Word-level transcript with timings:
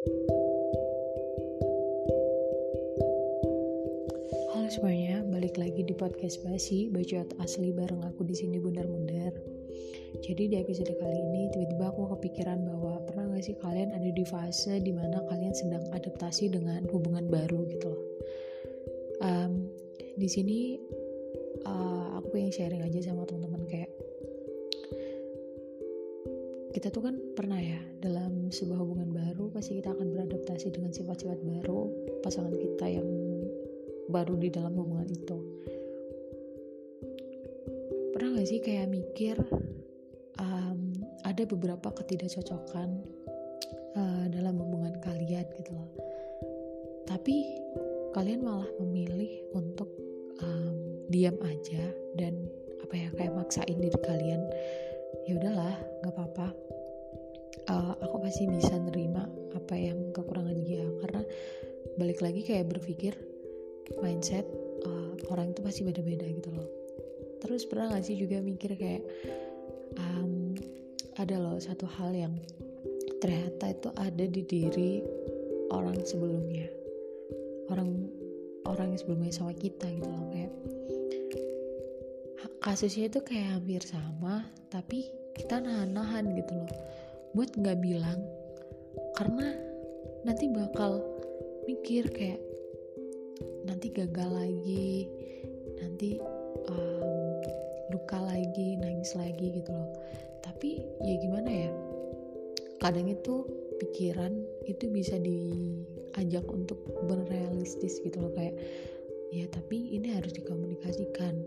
Halo 0.00 0.08
semuanya, 4.72 5.20
balik 5.28 5.60
lagi 5.60 5.84
di 5.84 5.92
podcast 5.92 6.40
Basi, 6.40 6.88
bacot 6.88 7.28
asli 7.36 7.68
bareng 7.68 8.00
aku 8.08 8.24
di 8.24 8.32
sini 8.32 8.56
bundar-bundar. 8.56 9.36
Jadi 10.24 10.48
di 10.48 10.56
episode 10.56 10.88
kali 10.96 11.18
ini 11.20 11.52
tiba-tiba 11.52 11.92
aku 11.92 12.16
kepikiran 12.16 12.64
bahwa 12.64 13.04
pernah 13.04 13.28
gak 13.36 13.44
sih 13.44 13.60
kalian 13.60 13.92
ada 13.92 14.08
di 14.08 14.24
fase 14.24 14.80
di 14.80 14.96
mana 14.96 15.20
kalian 15.28 15.52
sedang 15.52 15.84
adaptasi 15.92 16.48
dengan 16.48 16.88
hubungan 16.88 17.28
baru 17.28 17.68
gitu 17.68 17.92
loh. 17.92 18.02
Um, 19.20 19.68
di 20.16 20.28
sini 20.32 20.80
uh, 21.68 22.16
aku 22.16 22.40
pengen 22.40 22.56
sharing 22.56 22.80
aja 22.88 23.12
sama 23.12 23.28
teman-teman 23.28 23.68
kayak 23.68 23.92
kita 26.80 26.96
tuh 26.96 27.12
kan 27.12 27.20
pernah 27.36 27.60
ya 27.60 27.76
dalam 28.00 28.48
sebuah 28.48 28.80
hubungan 28.80 29.12
baru 29.12 29.52
pasti 29.52 29.76
kita 29.76 29.92
akan 29.92 30.16
beradaptasi 30.16 30.72
dengan 30.72 30.88
sifat-sifat 30.96 31.36
baru 31.44 31.92
pasangan 32.24 32.56
kita 32.56 32.88
yang 32.88 33.04
baru 34.08 34.32
di 34.40 34.48
dalam 34.48 34.72
hubungan 34.80 35.04
itu. 35.12 35.36
Pernah 38.16 38.32
gak 38.32 38.48
sih 38.48 38.64
kayak 38.64 38.88
mikir 38.96 39.36
um, 40.40 40.96
ada 41.20 41.44
beberapa 41.44 41.92
ketidakcocokan 42.00 42.88
uh, 44.00 44.24
dalam 44.32 44.56
hubungan 44.56 44.96
kalian 45.04 45.44
gitu 45.60 45.76
loh. 45.76 45.92
Tapi 47.04 47.60
kalian 48.16 48.40
malah 48.40 48.72
memilih 48.80 49.52
untuk 49.52 49.92
um, 50.40 51.04
diam 51.12 51.36
aja 51.44 51.92
dan 52.16 52.40
apa 52.80 52.94
ya 52.96 53.12
kayak 53.12 53.36
maksain 53.36 53.76
diri 53.76 54.00
kalian 54.00 54.48
ya 55.26 55.36
udahlah 55.36 55.74
nggak 56.02 56.14
apa-apa. 56.14 56.48
Uh, 57.70 57.94
aku 58.02 58.16
pasti 58.24 58.50
bisa 58.50 58.74
nerima 58.78 59.26
apa 59.54 59.74
yang 59.78 60.10
kekurangan 60.10 60.58
dia. 60.62 60.82
Karena 61.04 61.22
balik 61.98 62.22
lagi 62.24 62.40
kayak 62.42 62.70
berpikir 62.70 63.14
mindset 63.98 64.46
uh, 64.86 65.12
orang 65.30 65.50
itu 65.54 65.60
pasti 65.62 65.80
beda-beda 65.86 66.26
gitu 66.26 66.50
loh. 66.54 66.68
Terus 67.40 67.64
pernah 67.64 67.96
gak 67.96 68.04
sih 68.04 68.20
juga 68.20 68.38
mikir 68.44 68.76
kayak 68.76 69.02
um, 69.96 70.52
ada 71.16 71.40
loh 71.40 71.56
satu 71.56 71.88
hal 71.88 72.12
yang 72.12 72.34
ternyata 73.20 73.72
itu 73.72 73.88
ada 73.96 74.24
di 74.28 74.42
diri 74.44 74.92
orang 75.72 75.98
sebelumnya. 76.04 76.68
Orang 77.70 78.08
orang 78.68 78.94
yang 78.94 79.00
sebelumnya 79.00 79.32
sama 79.32 79.56
kita 79.56 79.88
gitu 79.88 80.08
loh 80.08 80.26
kayak 80.30 80.52
kasusnya 82.60 83.08
itu 83.08 83.20
kayak 83.24 83.56
hampir 83.56 83.80
sama 83.80 84.44
tapi 84.68 85.08
kita 85.32 85.60
nahan-nahan 85.64 86.28
gitu 86.36 86.52
loh. 86.52 86.72
Buat 87.32 87.56
nggak 87.56 87.80
bilang 87.80 88.20
karena 89.16 89.56
nanti 90.28 90.52
bakal 90.52 91.00
mikir 91.64 92.04
kayak 92.12 92.40
nanti 93.64 93.88
gagal 93.88 94.28
lagi 94.28 95.08
nanti 95.80 96.20
um, 96.68 97.40
luka 97.88 98.20
lagi 98.20 98.76
nangis 98.76 99.16
lagi 99.16 99.56
gitu 99.56 99.72
loh. 99.72 99.88
Tapi 100.44 100.84
ya 101.00 101.14
gimana 101.16 101.48
ya 101.48 101.72
kadang 102.80 103.08
itu 103.08 103.44
pikiran 103.80 104.36
itu 104.68 104.84
bisa 104.92 105.16
diajak 105.16 106.44
untuk 106.52 106.80
berrealistis 107.08 108.00
gitu 108.04 108.20
loh 108.20 108.32
kayak 108.36 108.56
ya 109.32 109.48
tapi 109.48 109.96
ini 109.96 110.12
harus 110.12 110.36
dikomunikasikan 110.36 111.40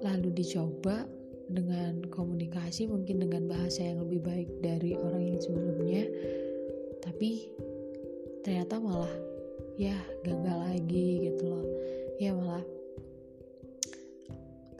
lalu 0.00 0.32
dicoba 0.32 1.04
dengan 1.50 2.06
komunikasi 2.08 2.86
mungkin 2.86 3.26
dengan 3.26 3.50
bahasa 3.50 3.82
yang 3.82 4.06
lebih 4.06 4.22
baik 4.22 4.50
dari 4.62 4.94
orang 4.94 5.34
yang 5.34 5.40
sebelumnya. 5.42 6.06
Tapi 7.02 7.50
ternyata 8.46 8.78
malah 8.78 9.12
ya 9.76 9.96
gagal 10.22 10.58
lagi 10.70 11.28
gitu 11.28 11.44
loh. 11.50 11.66
Ya 12.22 12.32
malah 12.32 12.64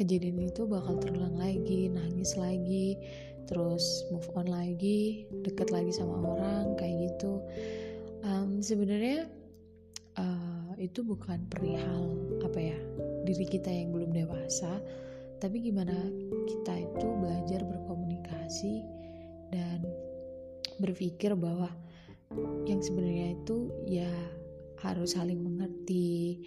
kejadian 0.01 0.49
itu 0.49 0.65
bakal 0.65 0.97
terulang 0.97 1.37
lagi 1.37 1.93
nangis 1.93 2.33
lagi 2.41 2.97
terus 3.45 4.07
move 4.15 4.31
on 4.39 4.47
lagi 4.47 5.27
deket 5.43 5.75
lagi 5.75 5.91
sama 5.91 6.17
orang 6.23 6.79
kayak 6.79 7.11
gitu. 7.11 7.43
Um, 8.23 8.63
sebenarnya 8.63 9.27
uh, 10.17 10.73
itu 10.79 11.03
bukan 11.03 11.45
perihal 11.51 12.15
apa 12.47 12.61
ya 12.61 12.79
diri 13.25 13.47
kita 13.47 13.69
yang 13.71 13.93
belum 13.93 14.11
dewasa 14.13 14.81
tapi 15.41 15.65
gimana 15.65 15.97
kita 16.45 16.85
itu 16.85 17.07
belajar 17.17 17.65
berkomunikasi 17.65 18.85
dan 19.49 19.81
berpikir 20.77 21.33
bahwa 21.33 21.73
yang 22.69 22.85
sebenarnya 22.85 23.41
itu 23.41 23.73
ya 23.89 24.13
harus 24.85 25.17
saling 25.17 25.41
mengerti 25.41 26.45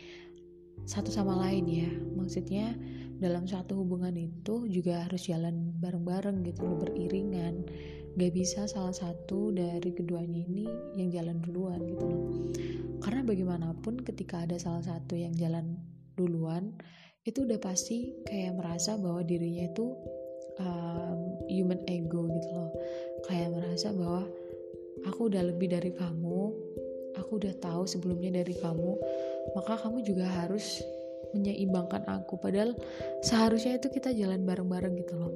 satu 0.86 1.10
sama 1.10 1.38
lain 1.42 1.66
ya. 1.66 1.92
Maksudnya 2.18 2.78
dalam 3.18 3.50
satu 3.50 3.82
hubungan 3.82 4.14
itu 4.14 4.70
juga 4.70 5.10
harus 5.10 5.26
jalan 5.26 5.74
bareng-bareng 5.82 6.46
gitu 6.46 6.62
loh 6.66 6.78
beriringan. 6.82 7.66
Gak 8.14 8.34
bisa 8.38 8.70
salah 8.70 8.94
satu 8.94 9.50
dari 9.50 9.90
keduanya 9.90 10.46
ini 10.46 10.70
yang 10.94 11.10
jalan 11.10 11.42
duluan 11.42 11.82
gitu 11.82 12.06
loh. 12.06 12.24
Karena 13.02 13.26
bagaimanapun 13.26 14.06
ketika 14.06 14.46
ada 14.46 14.62
salah 14.62 14.86
satu 14.86 15.18
yang 15.18 15.34
jalan 15.34 15.82
duluan 16.16 16.74
itu 17.24 17.47
udah 17.47 17.59
pasti 17.59 18.13
kayak 18.28 18.59
merasa 18.59 19.00
bahwa 19.00 19.24
dirinya 19.24 19.72
itu 19.72 19.96
um, 20.59 21.19
human 21.47 21.79
ego 21.88 22.28
gitu 22.28 22.50
loh. 22.51 22.72
Kayak 23.24 23.56
merasa 23.56 23.96
bahwa 23.96 24.28
aku 25.07 25.31
udah 25.31 25.44
lebih 25.53 25.72
dari 25.72 25.91
kamu 25.96 26.51
aku 27.13 27.38
udah 27.38 27.53
tahu 27.62 27.85
sebelumnya 27.85 28.41
dari 28.41 28.57
kamu 28.57 28.97
maka 29.53 29.78
kamu 29.78 30.01
juga 30.01 30.25
harus 30.25 30.81
menyeimbangkan 31.34 32.06
aku. 32.06 32.38
Padahal 32.38 32.78
seharusnya 33.25 33.81
itu 33.81 33.90
kita 33.90 34.13
jalan 34.13 34.45
bareng-bareng 34.45 34.94
gitu 35.01 35.18
loh. 35.18 35.34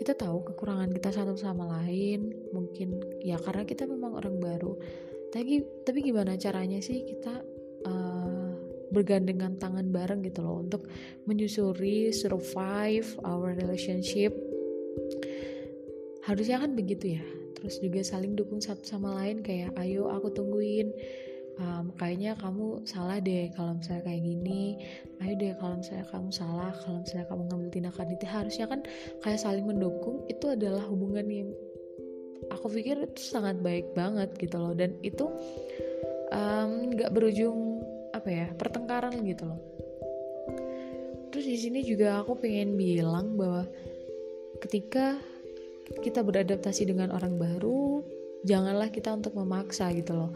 Kita 0.00 0.16
tahu 0.16 0.42
kekurangan 0.48 0.90
kita 0.96 1.12
satu 1.12 1.36
sama 1.36 1.68
lain 1.68 2.32
mungkin 2.56 2.96
ya 3.20 3.36
karena 3.36 3.68
kita 3.68 3.84
memang 3.84 4.16
orang 4.16 4.40
baru. 4.40 4.74
Tapi 5.30 5.84
tapi 5.84 5.98
gimana 6.00 6.40
caranya 6.40 6.80
sih 6.80 7.04
kita 7.04 7.44
bergandengan 8.96 9.60
tangan 9.60 9.92
bareng 9.92 10.24
gitu 10.24 10.40
loh 10.40 10.64
untuk 10.64 10.88
menyusuri 11.28 12.08
survive 12.16 13.04
our 13.28 13.52
relationship. 13.52 14.32
Harusnya 16.24 16.64
kan 16.64 16.72
begitu 16.72 17.20
ya. 17.20 17.24
Terus 17.60 17.76
juga 17.84 18.00
saling 18.00 18.32
dukung 18.32 18.64
satu 18.64 18.82
sama 18.82 19.20
lain 19.20 19.44
kayak 19.44 19.76
ayo 19.76 20.08
aku 20.08 20.32
tungguin. 20.32 20.96
Um, 21.56 21.88
kayaknya 21.96 22.36
kamu 22.36 22.84
salah 22.84 23.16
deh 23.16 23.48
kalau 23.56 23.76
misalnya 23.76 24.04
kayak 24.04 24.22
gini. 24.24 24.76
Ayo 25.24 25.32
deh 25.40 25.52
kalau 25.56 25.80
misalnya 25.80 26.06
kamu 26.08 26.28
salah 26.32 26.72
kalau 26.84 27.00
misalnya 27.04 27.26
kamu 27.28 27.42
ngambil 27.48 27.68
tindakan 27.72 28.06
itu. 28.12 28.24
Harusnya 28.28 28.66
kan 28.68 28.80
kayak 29.24 29.40
saling 29.40 29.64
mendukung 29.68 30.24
itu 30.28 30.46
adalah 30.52 30.84
hubungan 30.88 31.26
yang 31.28 31.48
aku 32.52 32.68
pikir 32.70 33.08
itu 33.08 33.20
sangat 33.20 33.56
baik 33.64 33.92
banget 33.96 34.32
gitu 34.36 34.56
loh. 34.60 34.72
Dan 34.76 34.96
itu 35.00 35.32
nggak 36.92 37.10
um, 37.10 37.14
berujung 37.14 37.65
apa 38.26 38.34
ya 38.34 38.50
pertengkaran 38.58 39.22
gitu 39.22 39.46
loh. 39.46 39.62
Terus 41.30 41.46
di 41.46 41.54
sini 41.62 41.86
juga 41.86 42.18
aku 42.26 42.42
pengen 42.42 42.74
bilang 42.74 43.38
bahwa 43.38 43.62
ketika 44.58 45.14
kita 46.02 46.26
beradaptasi 46.26 46.90
dengan 46.90 47.14
orang 47.14 47.38
baru 47.38 48.02
janganlah 48.42 48.90
kita 48.90 49.14
untuk 49.14 49.38
memaksa 49.38 49.94
gitu 49.94 50.18
loh. 50.18 50.34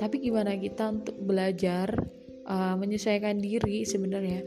Tapi 0.00 0.24
gimana 0.24 0.56
kita 0.56 0.88
untuk 0.88 1.20
belajar 1.20 2.00
uh, 2.48 2.80
menyesuaikan 2.80 3.36
diri 3.44 3.84
sebenarnya. 3.84 4.40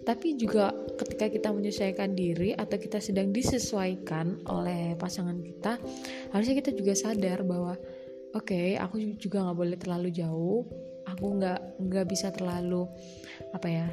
Tapi 0.00 0.40
juga 0.40 0.72
ketika 0.96 1.28
kita 1.28 1.52
menyesuaikan 1.52 2.16
diri 2.16 2.56
atau 2.56 2.80
kita 2.80 3.04
sedang 3.04 3.36
disesuaikan 3.36 4.48
oleh 4.48 4.96
pasangan 4.96 5.36
kita 5.44 5.76
harusnya 6.32 6.56
kita 6.56 6.72
juga 6.72 6.96
sadar 6.96 7.44
bahwa 7.44 7.76
oke 8.32 8.48
okay, 8.48 8.80
aku 8.80 8.96
juga 9.20 9.44
nggak 9.44 9.58
boleh 9.60 9.76
terlalu 9.76 10.08
jauh 10.08 10.64
aku 11.18 11.34
nggak 11.34 11.60
nggak 11.82 12.06
bisa 12.06 12.30
terlalu 12.30 12.86
apa 13.50 13.68
ya 13.68 13.88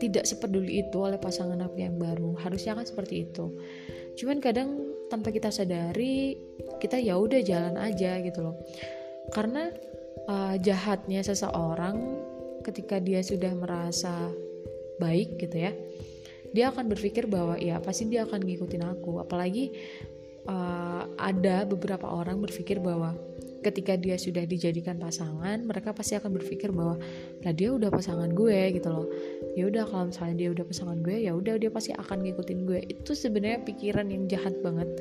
tidak 0.00 0.24
sepeduli 0.24 0.80
itu 0.80 0.96
oleh 0.96 1.20
pasangan 1.20 1.60
aku 1.64 1.80
yang 1.80 1.96
baru. 1.96 2.34
Harusnya 2.40 2.74
kan 2.74 2.84
seperti 2.84 3.30
itu. 3.30 3.52
Cuman 4.18 4.42
kadang 4.42 4.80
tanpa 5.12 5.30
kita 5.30 5.54
sadari 5.54 6.34
kita 6.82 6.98
ya 6.98 7.14
udah 7.14 7.40
jalan 7.44 7.78
aja 7.78 8.18
gitu 8.20 8.42
loh. 8.42 8.56
Karena 9.30 9.70
uh, 10.26 10.56
jahatnya 10.58 11.22
seseorang 11.22 12.20
ketika 12.64 12.98
dia 12.98 13.20
sudah 13.20 13.52
merasa 13.54 14.32
baik 14.96 15.36
gitu 15.36 15.68
ya 15.68 15.72
dia 16.54 16.70
akan 16.70 16.86
berpikir 16.86 17.26
bahwa 17.26 17.58
ya 17.58 17.82
pasti 17.82 18.06
dia 18.06 18.22
akan 18.22 18.38
ngikutin 18.46 18.86
aku. 18.86 19.18
Apalagi 19.18 19.74
uh, 20.46 21.02
ada 21.18 21.66
beberapa 21.66 22.06
orang 22.06 22.38
berpikir 22.38 22.78
bahwa 22.78 23.18
ketika 23.64 23.96
dia 23.96 24.20
sudah 24.20 24.44
dijadikan 24.44 25.00
pasangan 25.00 25.64
mereka 25.64 25.96
pasti 25.96 26.20
akan 26.20 26.36
berpikir 26.36 26.68
bahwa 26.68 27.00
lah 27.40 27.54
dia 27.56 27.72
udah 27.72 27.88
pasangan 27.88 28.28
gue 28.36 28.76
gitu 28.76 28.88
loh. 28.92 29.08
Ya 29.56 29.64
udah 29.72 29.88
kalau 29.88 30.12
misalnya 30.12 30.36
dia 30.36 30.48
udah 30.52 30.64
pasangan 30.68 30.98
gue 31.00 31.16
ya 31.24 31.32
udah 31.32 31.56
dia 31.56 31.70
pasti 31.72 31.96
akan 31.96 32.18
ngikutin 32.20 32.60
gue. 32.68 32.80
Itu 32.92 33.16
sebenarnya 33.16 33.64
pikiran 33.64 34.12
yang 34.12 34.28
jahat 34.28 34.60
banget. 34.60 34.92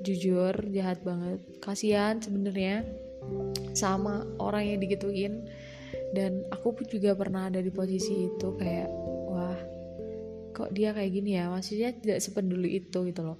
Jujur 0.00 0.54
jahat 0.72 1.04
banget. 1.04 1.44
Kasihan 1.60 2.16
sebenarnya 2.24 2.88
sama 3.76 4.24
orang 4.40 4.64
yang 4.64 4.78
digituin. 4.80 5.44
Dan 6.16 6.40
aku 6.48 6.72
pun 6.72 6.88
juga 6.88 7.12
pernah 7.12 7.52
ada 7.52 7.60
di 7.60 7.68
posisi 7.68 8.32
itu 8.32 8.48
kayak 8.56 8.88
wah 9.28 9.60
kok 10.56 10.72
dia 10.72 10.96
kayak 10.96 11.12
gini 11.12 11.36
ya? 11.36 11.52
Maksudnya 11.52 11.92
tidak 11.92 12.24
sepeduli 12.24 12.80
itu 12.80 13.04
gitu 13.04 13.20
loh. 13.20 13.36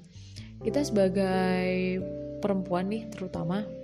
Kita 0.61 0.85
sebagai 0.85 2.03
perempuan 2.45 2.91
nih 2.91 3.09
terutama 3.09 3.78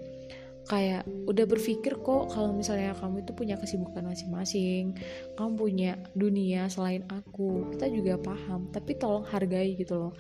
kayak 0.65 1.05
udah 1.29 1.45
berpikir 1.45 2.01
kok 2.01 2.33
kalau 2.33 2.57
misalnya 2.57 2.97
kamu 2.97 3.21
itu 3.21 3.33
punya 3.37 3.57
kesibukan 3.61 4.01
masing-masing 4.01 4.97
kamu 5.37 5.51
punya 5.61 5.93
dunia 6.17 6.73
selain 6.73 7.05
aku 7.13 7.69
kita 7.77 7.93
juga 7.93 8.17
paham 8.17 8.73
tapi 8.73 8.97
tolong 8.97 9.29
hargai 9.29 9.77
gitu 9.77 10.09
loh. 10.09 10.13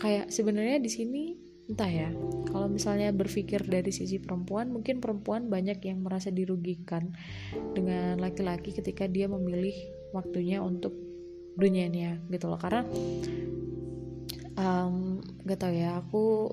Kayak 0.00 0.32
sebenarnya 0.32 0.80
di 0.80 0.90
sini 0.90 1.22
entah 1.68 1.88
ya 1.88 2.10
kalau 2.50 2.66
misalnya 2.68 3.14
berpikir 3.14 3.62
dari 3.64 3.92
sisi 3.94 4.18
perempuan 4.18 4.72
mungkin 4.72 4.98
perempuan 4.98 5.46
banyak 5.46 5.78
yang 5.84 6.02
merasa 6.02 6.32
dirugikan 6.32 7.12
dengan 7.76 8.18
laki-laki 8.18 8.74
ketika 8.74 9.06
dia 9.06 9.28
memilih 9.28 9.76
waktunya 10.16 10.60
untuk 10.64 10.96
dunianya 11.56 12.20
gitu 12.32 12.48
loh. 12.48 12.60
Karena 12.60 12.82
um, 14.56 15.20
gak 15.44 15.60
tau 15.60 15.72
ya 15.72 16.00
aku 16.00 16.52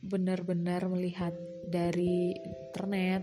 benar-benar 0.00 0.88
melihat 0.88 1.36
dari 1.70 2.34
internet 2.34 3.22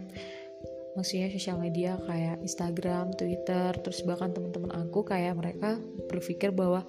maksudnya 0.98 1.30
sosial 1.30 1.62
media 1.62 1.94
kayak 2.10 2.42
Instagram, 2.42 3.14
Twitter, 3.14 3.70
terus 3.86 4.02
bahkan 4.02 4.34
teman-teman 4.34 4.74
aku 4.74 5.06
kayak 5.06 5.38
mereka 5.38 5.78
berpikir 6.10 6.50
bahwa 6.50 6.82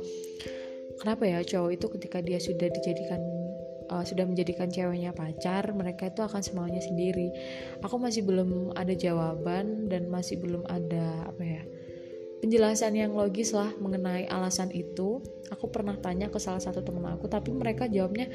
kenapa 0.96 1.28
ya 1.28 1.44
cowok 1.44 1.70
itu 1.76 1.86
ketika 2.00 2.24
dia 2.24 2.40
sudah 2.40 2.72
dijadikan 2.72 3.20
uh, 3.92 4.00
sudah 4.08 4.24
menjadikan 4.24 4.72
ceweknya 4.72 5.12
pacar, 5.12 5.76
mereka 5.76 6.08
itu 6.08 6.24
akan 6.24 6.40
semuanya 6.40 6.80
sendiri. 6.80 7.28
Aku 7.84 8.00
masih 8.00 8.24
belum 8.24 8.72
ada 8.72 8.96
jawaban 8.96 9.92
dan 9.92 10.08
masih 10.08 10.40
belum 10.40 10.64
ada 10.72 11.28
apa 11.28 11.44
ya 11.44 11.62
penjelasan 12.40 12.94
yang 12.94 13.12
logis 13.14 13.54
lah 13.54 13.70
mengenai 13.78 14.26
alasan 14.30 14.70
itu. 14.74 15.22
Aku 15.48 15.72
pernah 15.72 15.96
tanya 15.96 16.28
ke 16.28 16.36
salah 16.36 16.60
satu 16.60 16.84
temen 16.84 17.04
aku, 17.08 17.24
tapi 17.26 17.50
mereka 17.50 17.88
jawabnya 17.88 18.28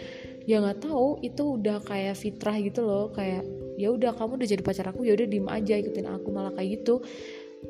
ya 0.50 0.60
nggak 0.60 0.86
tahu. 0.86 1.22
Itu 1.22 1.62
udah 1.62 1.80
kayak 1.86 2.18
fitrah 2.18 2.58
gitu 2.60 2.84
loh, 2.84 3.14
kayak 3.14 3.46
ya 3.78 3.90
udah 3.94 4.14
kamu 4.18 4.42
udah 4.42 4.50
jadi 4.50 4.64
pacar 4.66 4.86
aku, 4.90 5.06
ya 5.06 5.14
udah 5.18 5.28
diem 5.30 5.48
aja 5.50 5.74
ikutin 5.78 6.10
aku 6.10 6.28
malah 6.34 6.54
kayak 6.54 6.82
gitu. 6.82 7.06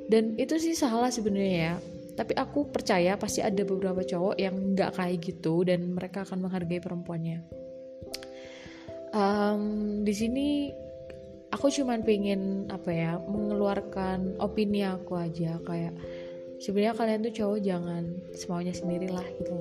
Dan 0.09 0.39
itu 0.41 0.57
sih 0.57 0.74
salah 0.74 1.13
sebenarnya 1.13 1.53
ya 1.53 1.75
tapi 2.13 2.38
aku 2.38 2.69
percaya 2.69 3.18
pasti 3.18 3.41
ada 3.41 3.65
beberapa 3.65 4.06
cowok 4.06 4.38
yang 4.38 4.77
nggak 4.77 4.94
kayak 4.94 5.18
gitu 5.18 5.65
dan 5.65 5.97
mereka 5.97 6.21
akan 6.21 6.45
menghargai 6.45 6.77
perempuannya 6.77 7.41
um, 9.13 9.63
di 10.06 10.13
sini 10.13 10.47
aku 11.53 11.69
cuman 11.69 12.01
pengen 12.01 12.68
apa 12.69 12.89
ya 12.89 13.12
mengeluarkan 13.21 14.41
opini 14.41 14.86
aku 14.86 15.18
aja 15.18 15.62
kayak 15.62 15.94
sebenarnya 16.63 16.95
kalian 16.95 17.19
tuh 17.27 17.33
cowok 17.36 17.60
jangan 17.60 18.04
semaunya 18.33 18.71
sendirilah 18.71 19.27
gitu 19.38 19.56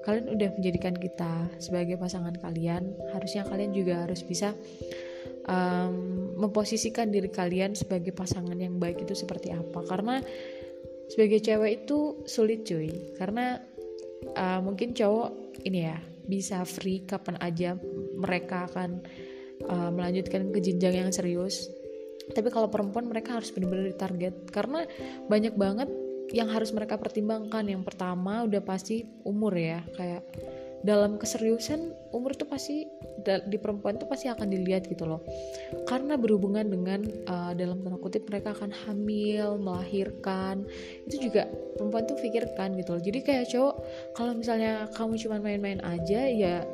kalian 0.00 0.32
udah 0.32 0.48
menjadikan 0.56 0.96
kita 0.96 1.46
sebagai 1.60 2.00
pasangan 2.00 2.32
kalian 2.40 2.96
harusnya 3.12 3.44
kalian 3.44 3.76
juga 3.76 4.08
harus 4.08 4.24
bisa 4.24 4.56
um, 5.46 5.94
memposisikan 6.36 7.12
diri 7.12 7.28
kalian 7.28 7.76
sebagai 7.76 8.14
pasangan 8.14 8.56
yang 8.56 8.76
baik 8.80 9.04
itu 9.04 9.12
seperti 9.12 9.52
apa. 9.54 9.84
Karena 9.86 10.20
sebagai 11.10 11.40
cewek 11.42 11.84
itu 11.84 12.24
sulit 12.24 12.64
cuy. 12.64 13.16
Karena 13.16 13.58
uh, 14.36 14.60
mungkin 14.62 14.92
cowok 14.92 15.60
ini 15.66 15.80
ya 15.84 15.98
bisa 16.24 16.62
free 16.62 17.02
kapan 17.04 17.36
aja 17.42 17.74
mereka 18.14 18.70
akan 18.70 19.02
uh, 19.66 19.90
melanjutkan 19.90 20.54
ke 20.54 20.62
jenjang 20.62 21.06
yang 21.06 21.10
serius 21.10 21.66
tapi 22.30 22.48
kalau 22.48 22.70
perempuan 22.70 23.06
mereka 23.06 23.36
harus 23.38 23.50
benar-benar 23.50 23.90
ditarget. 23.90 24.34
Karena 24.50 24.86
banyak 25.26 25.54
banget 25.54 25.88
yang 26.30 26.50
harus 26.50 26.70
mereka 26.70 26.96
pertimbangkan. 26.96 27.66
Yang 27.66 27.82
pertama 27.86 28.46
udah 28.46 28.62
pasti 28.62 29.06
umur 29.26 29.54
ya. 29.54 29.82
Kayak 29.94 30.22
dalam 30.80 31.20
keseriusan 31.20 31.92
umur 32.16 32.32
itu 32.32 32.48
pasti 32.48 32.88
di 33.20 33.58
perempuan 33.60 34.00
itu 34.00 34.08
pasti 34.08 34.32
akan 34.32 34.48
dilihat 34.48 34.88
gitu 34.88 35.04
loh. 35.04 35.20
Karena 35.84 36.16
berhubungan 36.16 36.72
dengan 36.72 37.04
uh, 37.28 37.52
dalam 37.52 37.84
tanda 37.84 38.00
kutip 38.00 38.24
mereka 38.30 38.56
akan 38.56 38.72
hamil 38.86 39.60
melahirkan. 39.60 40.64
Itu 41.04 41.28
juga 41.28 41.50
perempuan 41.76 42.08
tuh 42.08 42.16
pikirkan 42.16 42.80
gitu 42.80 42.96
loh. 42.96 43.02
Jadi 43.02 43.18
kayak 43.20 43.46
cowok 43.52 43.74
kalau 44.16 44.32
misalnya 44.32 44.88
kamu 44.96 45.20
cuma 45.20 45.36
main-main 45.42 45.84
aja 45.84 46.20
ya 46.30 46.64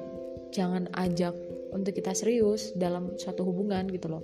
jangan 0.54 0.86
ajak 0.94 1.34
untuk 1.74 1.92
kita 1.92 2.16
serius 2.16 2.72
dalam 2.72 3.12
suatu 3.20 3.44
hubungan 3.44 3.84
gitu 3.92 4.08
loh 4.08 4.22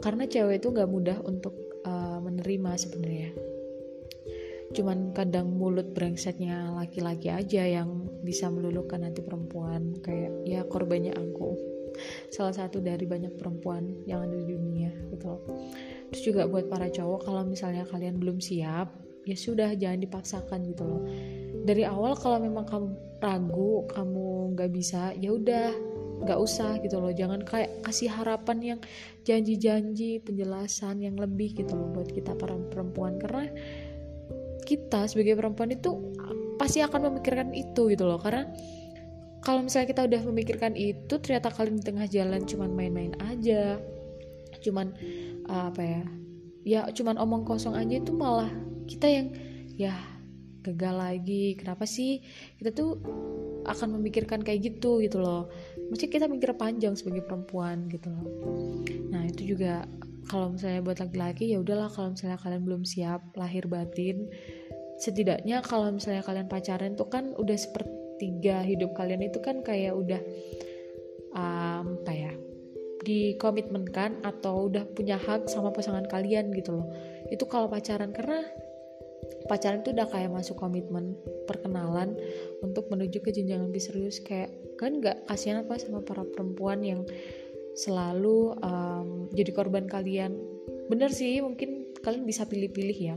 karena 0.00 0.24
cewek 0.26 0.64
itu 0.64 0.68
gak 0.72 0.90
mudah 0.90 1.20
untuk 1.24 1.54
uh, 1.84 2.18
menerima 2.20 2.70
sebenarnya. 2.76 3.30
Cuman 4.70 5.10
kadang 5.12 5.50
mulut 5.50 5.90
brengseknya 5.92 6.70
laki-laki 6.74 7.26
aja 7.26 7.66
yang 7.66 8.06
bisa 8.22 8.46
meluluhkan 8.48 9.02
hati 9.02 9.18
perempuan. 9.20 9.98
Kayak 9.98 10.32
ya 10.46 10.60
korbannya 10.62 11.10
aku. 11.12 11.58
Salah 12.30 12.54
satu 12.54 12.78
dari 12.78 13.02
banyak 13.02 13.34
perempuan 13.34 14.06
yang 14.06 14.24
ada 14.24 14.36
di 14.38 14.46
dunia 14.46 14.94
gitu 15.10 15.36
terus 16.10 16.22
juga 16.26 16.50
buat 16.50 16.66
para 16.66 16.90
cowok 16.90 17.22
kalau 17.22 17.46
misalnya 17.46 17.86
kalian 17.86 18.18
belum 18.18 18.42
siap 18.42 18.90
ya 19.22 19.36
sudah 19.38 19.78
jangan 19.78 20.02
dipaksakan 20.02 20.66
gitu 20.74 20.82
loh. 20.82 21.02
Dari 21.62 21.86
awal 21.86 22.18
kalau 22.18 22.42
memang 22.42 22.66
kamu 22.66 22.88
ragu 23.20 23.84
kamu 23.92 24.56
nggak 24.56 24.70
bisa 24.74 25.14
ya 25.14 25.36
udah 25.36 25.70
nggak 26.20 26.38
usah 26.40 26.78
gitu 26.84 27.00
loh. 27.00 27.12
Jangan 27.12 27.42
kayak 27.44 27.84
kasih 27.84 28.12
harapan 28.12 28.58
yang 28.76 28.80
janji-janji 29.24 30.20
penjelasan 30.22 31.00
yang 31.00 31.16
lebih 31.16 31.56
gitu 31.56 31.72
loh 31.74 31.88
buat 31.92 32.08
kita 32.12 32.36
para 32.36 32.54
perempuan. 32.70 33.16
Karena 33.16 33.48
kita 34.64 35.08
sebagai 35.08 35.34
perempuan 35.34 35.72
itu 35.74 36.14
pasti 36.60 36.84
akan 36.84 37.10
memikirkan 37.12 37.56
itu 37.56 37.88
gitu 37.90 38.04
loh. 38.04 38.20
Karena 38.20 38.46
kalau 39.40 39.64
misalnya 39.64 39.88
kita 39.88 40.02
udah 40.04 40.20
memikirkan 40.28 40.76
itu 40.76 41.14
ternyata 41.16 41.48
kalian 41.48 41.80
di 41.80 41.84
tengah 41.84 42.06
jalan 42.06 42.40
cuman 42.44 42.70
main-main 42.76 43.12
aja. 43.24 43.80
Cuman 44.60 44.92
uh, 45.48 45.72
apa 45.72 45.82
ya? 45.82 46.02
Ya 46.60 46.80
cuman 46.92 47.16
omong 47.16 47.48
kosong 47.48 47.72
aja 47.72 47.96
itu 47.96 48.12
malah 48.12 48.52
kita 48.84 49.08
yang 49.08 49.32
ya 49.80 49.96
gagal 50.60 50.94
lagi. 50.94 51.56
Kenapa 51.56 51.84
sih 51.88 52.20
kita 52.60 52.70
tuh 52.72 53.00
akan 53.64 54.00
memikirkan 54.00 54.40
kayak 54.40 54.72
gitu 54.72 55.00
gitu 55.04 55.20
loh. 55.20 55.48
Mesti 55.92 56.08
kita 56.08 56.30
mikir 56.30 56.54
panjang 56.56 56.96
sebagai 56.96 57.24
perempuan 57.24 57.88
gitu 57.88 58.08
loh. 58.08 58.26
Nah 59.12 59.26
itu 59.26 59.56
juga 59.56 59.84
kalau 60.30 60.54
misalnya 60.54 60.80
buat 60.86 60.98
laki-laki 61.02 61.50
ya 61.50 61.58
udahlah 61.58 61.90
kalau 61.90 62.14
misalnya 62.14 62.38
kalian 62.38 62.62
belum 62.62 62.82
siap 62.86 63.20
lahir 63.34 63.66
batin 63.66 64.30
setidaknya 65.00 65.64
kalau 65.64 65.90
misalnya 65.90 66.22
kalian 66.22 66.46
pacaran 66.46 66.92
tuh 66.94 67.08
kan 67.08 67.32
udah 67.34 67.56
sepertiga 67.56 68.62
hidup 68.62 68.92
kalian 68.94 69.26
itu 69.26 69.40
kan 69.40 69.64
kayak 69.64 69.96
udah 69.96 70.20
um, 71.34 71.98
apa 72.04 72.12
ya 72.12 72.32
dikomitmenkan 73.00 74.20
atau 74.20 74.68
udah 74.68 74.84
punya 74.92 75.16
hak 75.16 75.48
sama 75.48 75.72
pasangan 75.72 76.04
kalian 76.04 76.52
gitu 76.52 76.76
loh. 76.76 76.86
Itu 77.32 77.48
kalau 77.48 77.72
pacaran 77.72 78.12
karena 78.12 78.44
pacaran 79.46 79.82
itu 79.82 79.90
udah 79.94 80.08
kayak 80.08 80.30
masuk 80.30 80.56
komitmen 80.58 81.18
perkenalan 81.48 82.14
untuk 82.62 82.86
menuju 82.92 83.18
ke 83.22 83.30
jenjang 83.34 83.66
lebih 83.66 83.82
serius. 83.82 84.22
Kayak 84.22 84.54
kan 84.76 85.00
nggak 85.02 85.26
kasihan 85.26 85.62
apa 85.64 85.78
sama 85.80 86.04
para 86.04 86.22
perempuan 86.22 86.80
yang 86.84 87.02
selalu 87.74 88.54
um, 88.60 89.30
jadi 89.34 89.50
korban 89.54 89.86
kalian. 89.90 90.36
Bener 90.90 91.10
sih 91.14 91.38
mungkin 91.40 91.90
kalian 92.02 92.24
bisa 92.26 92.46
pilih-pilih 92.46 92.98
ya. 92.98 93.16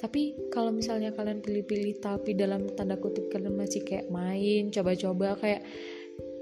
Tapi 0.00 0.48
kalau 0.48 0.72
misalnya 0.72 1.12
kalian 1.12 1.44
pilih-pilih 1.44 2.00
tapi 2.00 2.32
dalam 2.32 2.72
tanda 2.72 2.96
kutip 2.96 3.28
kalian 3.28 3.52
masih 3.52 3.84
kayak 3.84 4.08
main 4.08 4.72
coba-coba 4.72 5.36
kayak 5.36 5.60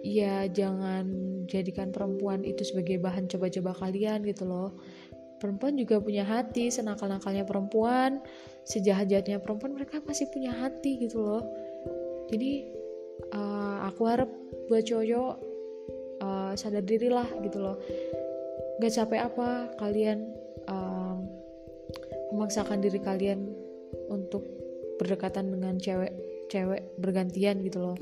ya 0.06 0.46
jangan 0.46 1.10
jadikan 1.50 1.90
perempuan 1.90 2.46
itu 2.46 2.62
sebagai 2.62 3.02
bahan 3.02 3.26
coba-coba 3.26 3.74
kalian 3.74 4.22
gitu 4.22 4.46
loh 4.46 4.78
perempuan 5.38 5.78
juga 5.78 6.02
punya 6.02 6.26
hati 6.26 6.68
senakal-nakalnya 6.68 7.46
perempuan 7.46 8.20
sejahat-jahatnya 8.68 9.40
perempuan 9.40 9.72
mereka 9.78 10.04
pasti 10.04 10.28
punya 10.28 10.52
hati 10.52 11.00
gitu 11.00 11.24
loh. 11.24 11.42
Jadi 12.28 12.68
uh, 13.32 13.88
aku 13.88 14.02
harap 14.04 14.28
buat 14.68 14.84
cowok 14.84 15.34
uh, 16.20 16.52
sadar 16.52 16.84
diri 16.84 17.08
lah 17.08 17.26
gitu 17.40 17.58
loh. 17.62 17.80
Gak 18.78 18.94
capek 18.94 19.26
apa 19.26 19.74
kalian 19.80 20.38
memaksakan 22.28 22.84
diri 22.84 23.00
kalian 23.00 23.48
untuk 24.12 24.44
berdekatan 25.00 25.48
dengan 25.48 25.80
cewek-cewek 25.80 27.00
bergantian 27.00 27.64
gitu 27.64 27.80
loh. 27.80 27.96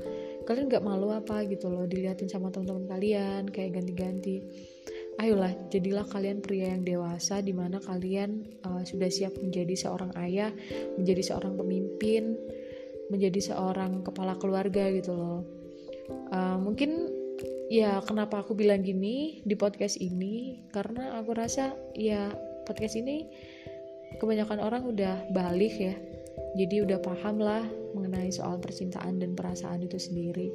Kalian 0.46 0.70
nggak 0.70 0.82
malu 0.82 1.14
apa 1.14 1.46
gitu 1.46 1.70
loh 1.70 1.86
dilihatin 1.86 2.30
sama 2.30 2.50
teman-teman 2.50 2.86
kalian 2.90 3.42
kayak 3.50 3.78
ganti-ganti 3.80 4.42
ayolah 5.16 5.52
jadilah 5.72 6.04
kalian 6.08 6.44
pria 6.44 6.76
yang 6.76 6.84
dewasa 6.84 7.40
di 7.40 7.56
mana 7.56 7.80
kalian 7.80 8.44
uh, 8.68 8.84
sudah 8.84 9.08
siap 9.08 9.36
menjadi 9.40 9.72
seorang 9.72 10.12
ayah 10.20 10.52
menjadi 11.00 11.34
seorang 11.34 11.56
pemimpin 11.56 12.36
menjadi 13.10 13.54
seorang 13.54 14.02
kepala 14.02 14.34
keluarga 14.38 14.90
gitu 14.90 15.14
loh. 15.14 15.40
Uh, 16.30 16.58
mungkin 16.58 17.10
ya 17.70 18.02
kenapa 18.02 18.42
aku 18.42 18.54
bilang 18.54 18.82
gini 18.82 19.42
di 19.46 19.54
podcast 19.54 19.98
ini? 19.98 20.66
Karena 20.70 21.18
aku 21.18 21.34
rasa 21.34 21.74
ya 21.94 22.30
podcast 22.66 22.98
ini 22.98 23.26
kebanyakan 24.18 24.58
orang 24.58 24.82
udah 24.86 25.30
balik 25.30 25.74
ya. 25.78 25.94
Jadi 26.56 26.82
udah 26.82 26.98
paham 27.00 27.40
lah 27.40 27.64
mengenai 27.92 28.32
soal 28.32 28.56
percintaan 28.58 29.20
dan 29.20 29.36
perasaan 29.36 29.84
itu 29.84 30.00
sendiri. 30.00 30.48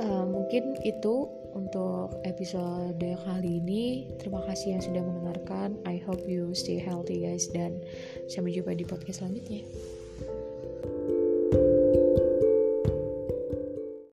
Uh, 0.00 0.24
mungkin 0.28 0.76
itu 0.84 1.28
untuk 1.52 2.20
episode 2.22 2.98
kali 2.98 3.62
ini 3.62 4.10
terima 4.20 4.40
kasih 4.46 4.78
yang 4.78 4.82
sudah 4.82 5.02
mendengarkan. 5.02 5.76
I 5.84 5.98
hope 6.02 6.22
you 6.24 6.54
stay 6.54 6.78
healthy 6.78 7.26
guys 7.26 7.50
dan 7.50 7.82
sampai 8.30 8.54
jumpa 8.54 8.76
di 8.76 8.86
podcast 8.86 9.22
selanjutnya 9.24 9.66